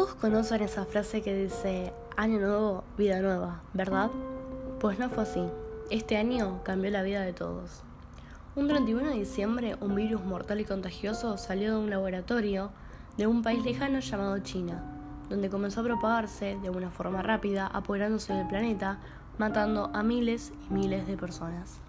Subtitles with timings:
[0.00, 4.10] conocen esa frase que dice, año nuevo, vida nueva, ¿verdad?
[4.80, 5.42] Pues no fue así.
[5.90, 7.82] Este año cambió la vida de todos.
[8.56, 12.70] Un 31 de diciembre, un virus mortal y contagioso salió de un laboratorio
[13.18, 14.82] de un país lejano llamado China,
[15.28, 18.98] donde comenzó a propagarse de una forma rápida, apoderándose del planeta,
[19.36, 21.80] matando a miles y miles de personas.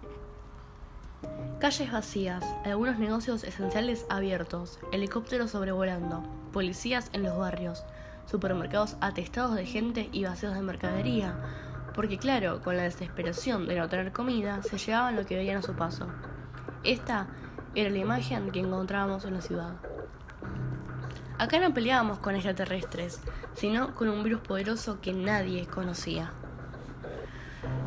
[1.60, 7.84] Calles vacías, algunos negocios esenciales abiertos, helicópteros sobrevolando, policías en los barrios,
[8.26, 11.36] supermercados atestados de gente y vacíos de mercadería,
[11.94, 15.62] porque claro, con la desesperación de no tener comida, se llevaban lo que veían a
[15.62, 16.08] su paso.
[16.82, 17.28] Esta
[17.74, 19.74] era la imagen que encontrábamos en la ciudad.
[21.38, 23.20] Acá no peleábamos con extraterrestres,
[23.54, 26.32] sino con un virus poderoso que nadie conocía.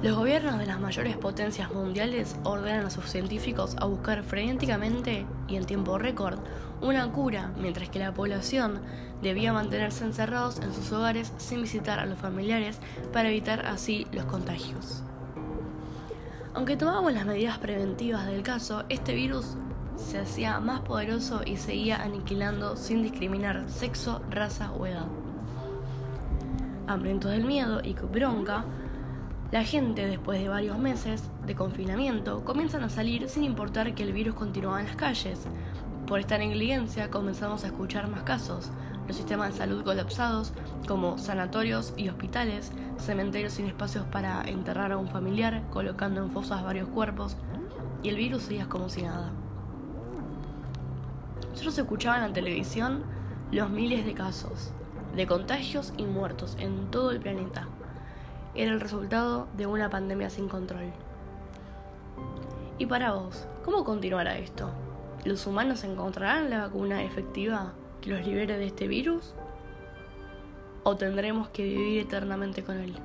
[0.03, 5.55] Los gobiernos de las mayores potencias mundiales ordenan a sus científicos a buscar frenéticamente y
[5.55, 6.39] en tiempo récord
[6.81, 8.79] una cura, mientras que la población
[9.23, 12.77] debía mantenerse encerrados en sus hogares sin visitar a los familiares
[13.11, 15.01] para evitar así los contagios.
[16.53, 19.57] Aunque tomábamos las medidas preventivas del caso, este virus
[19.95, 25.07] se hacía más poderoso y seguía aniquilando sin discriminar sexo, raza o edad.
[26.85, 28.63] Hambrientos del miedo y bronca,
[29.51, 34.11] la gente, después de varios meses de confinamiento, comienzan a salir sin importar que el
[34.11, 35.47] virus continuaba en las calles.
[36.05, 38.71] Por esta negligencia comenzamos a escuchar más casos,
[39.07, 40.51] los sistemas de salud colapsados,
[40.85, 46.61] como sanatorios y hospitales, cementerios sin espacios para enterrar a un familiar, colocando en fosas
[46.61, 47.37] varios cuerpos,
[48.03, 49.31] y el virus seguía como si nada.
[51.53, 53.03] Solo se escuchaban en la televisión
[53.53, 54.73] los miles de casos,
[55.15, 57.65] de contagios y muertos en todo el planeta
[58.55, 60.91] era el resultado de una pandemia sin control.
[62.77, 64.69] Y para vos, ¿cómo continuará esto?
[65.23, 69.33] ¿Los humanos encontrarán la vacuna efectiva que los libere de este virus?
[70.83, 72.95] ¿O tendremos que vivir eternamente con él?